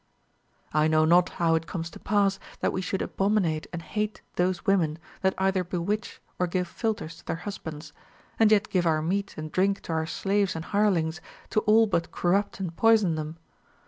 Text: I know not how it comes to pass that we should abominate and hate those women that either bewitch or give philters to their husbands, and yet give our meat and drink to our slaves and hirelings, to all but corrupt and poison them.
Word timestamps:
I 0.73 0.87
know 0.87 1.05
not 1.05 1.29
how 1.37 1.53
it 1.53 1.67
comes 1.67 1.91
to 1.91 1.99
pass 1.99 2.39
that 2.59 2.73
we 2.73 2.81
should 2.81 3.03
abominate 3.03 3.67
and 3.71 3.83
hate 3.83 4.23
those 4.35 4.65
women 4.65 4.97
that 5.21 5.35
either 5.37 5.63
bewitch 5.63 6.19
or 6.39 6.47
give 6.47 6.67
philters 6.67 7.17
to 7.19 7.25
their 7.27 7.35
husbands, 7.45 7.93
and 8.39 8.51
yet 8.51 8.69
give 8.69 8.87
our 8.87 9.03
meat 9.03 9.35
and 9.37 9.51
drink 9.51 9.81
to 9.81 9.91
our 9.93 10.07
slaves 10.07 10.55
and 10.55 10.65
hirelings, 10.65 11.21
to 11.51 11.59
all 11.69 11.85
but 11.85 12.11
corrupt 12.11 12.59
and 12.59 12.75
poison 12.75 13.13
them. 13.13 13.37